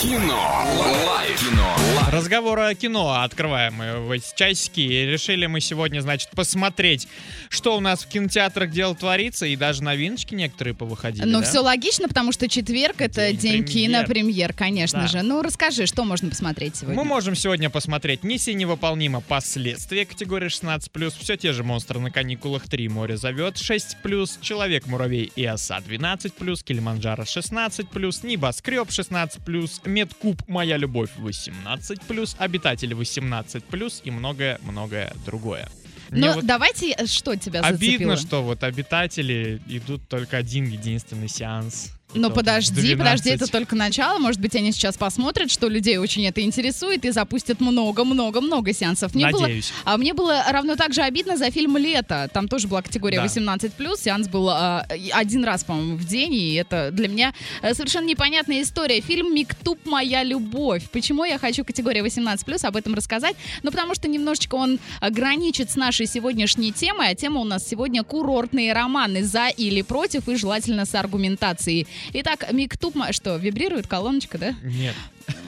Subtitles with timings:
[0.00, 0.64] Кино.
[1.04, 1.38] Лайф.
[1.40, 1.79] Кино.
[2.10, 4.80] Разговор о кино открываем мы в эти часики.
[4.80, 7.06] И решили мы сегодня, значит, посмотреть,
[7.50, 11.24] что у нас в кинотеатрах дело творится, и даже новиночки некоторые повыходили.
[11.24, 11.44] Ну, да?
[11.46, 14.00] все логично, потому что четверг это День день, премьер.
[14.02, 15.06] кинопремьер, конечно Да.
[15.06, 15.22] же.
[15.22, 17.00] Ну, расскажи, что можно посмотреть сегодня?
[17.00, 19.20] Мы можем сегодня посмотреть «Миссия невыполнима.
[19.20, 22.88] Последствия» категории 16+, все те же «Монстры на каникулах 3.
[22.88, 30.42] Море зовет» 6+, «Человек-муравей и оса» 12+, «Килиманджаро» 16+, «Небоскреб» 16+, «Медкуб.
[30.48, 32.00] Моя любовь» 18+,
[32.38, 35.68] «Обитатели» 18+, и многое-многое другое.
[36.10, 37.94] Мне Ну, вот давайте, э, что тебя зацепило?
[37.94, 41.92] обидно, что вот «Обитатели» идут только один единственный сеанс.
[42.12, 42.98] То подожди, 12.
[42.98, 44.18] подожди, это только начало.
[44.18, 49.14] Может быть, они сейчас посмотрят, что людей очень это интересует, и запустят много-много-много сеансов.
[49.14, 49.72] Мне было, Надеюсь.
[49.84, 52.28] а мне было равно так же обидно за фильм «Лето».
[52.32, 53.26] Там тоже была категория Да.
[53.26, 53.96] 18+.
[53.96, 58.62] Сеанс был а, один раз, по-моему, в день, и это для меня э, совершенно непонятная
[58.62, 59.00] история.
[59.00, 59.78] Фильм «Миктуб.
[59.84, 60.84] Моя любовь».
[60.92, 63.36] Почему я хочу категорию 18+, об этом рассказать?
[63.62, 68.02] Ну, потому что немножечко он граничит с нашей сегодняшней темой, а тема у нас сегодня
[68.02, 71.86] курортные романы «За» или «Против», и желательно с аргументацией.
[72.12, 72.94] Итак, «Миктуб».
[73.12, 74.54] Что, вибрирует колоночка, да?
[74.62, 74.94] Нет.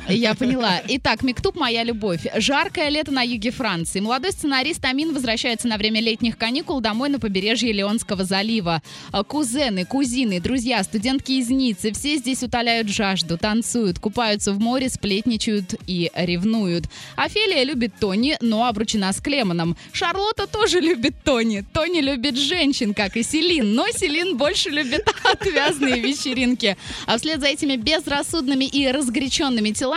[0.09, 0.83] Я поняла.
[0.89, 2.27] Итак, Миктуб «Моя любовь».
[2.35, 4.01] Жаркое лето на юге Франции.
[4.01, 8.83] Молодой сценарист Амин возвращается на время летних каникул домой на побережье Леонского залива.
[9.29, 11.93] Кузены, кузины, друзья, студентки из Ниццы.
[11.93, 16.87] Все здесь утоляют жажду, танцуют, купаются в море, сплетничают и ревнуют.
[17.15, 19.77] Офелия любит Тони, но обручена с Клемоном.
[19.93, 21.65] Шарлотта тоже любит Тони.
[21.73, 23.75] Тони любит женщин, как и Селин.
[23.75, 26.77] Но Селин больше любит отвязные вечеринки.
[27.07, 29.92] А вслед за этими безрассудными и разгоряченными телами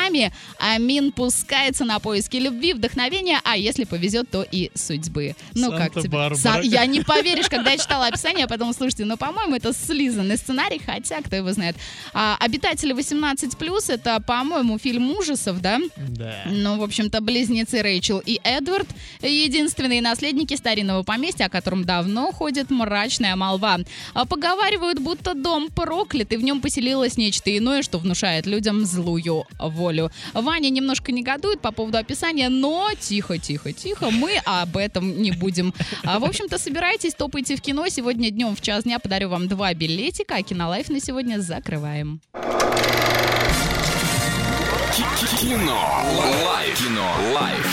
[0.60, 5.36] Амин пускается на поиски любви, вдохновения, а если повезет, то и судьбы.
[5.54, 6.02] Ну как тебе?
[6.04, 6.62] Санта-Барбара.
[6.62, 10.38] Са- Я не поверишь, когда я читала описание, я подумала, слушайте, ну, по-моему, это слизанный
[10.38, 11.76] сценарий, хотя, кто его знает.
[12.14, 15.80] А, «Обитатели 18+,» это, по-моему, фильм ужасов, да?
[15.98, 16.44] Да.
[16.46, 18.88] Ну, в общем-то, близнецы Рэйчел и Эдвард—
[19.22, 23.78] единственные наследники старинного поместья, о котором давно ходит мрачная молва.
[24.14, 29.46] А Поговаривают, будто дом проклят, и в нем поселилось нечто иное, что внушает людям злую
[29.86, 30.12] волю.
[30.34, 35.74] Ваня немножко негодует по поводу описания, но тихо, тихо, тихо, мы об этом не будем.
[36.04, 37.88] А, в общем-то, собирайтесь, топайте в кино.
[37.90, 42.20] Сегодня днем в час дня подарю вам два билетика, а Кинолайф на сегодня закрываем.
[45.40, 45.82] Кино.
[46.46, 46.78] Лайф.
[46.80, 47.08] Кино.
[47.36, 47.66] Лайф.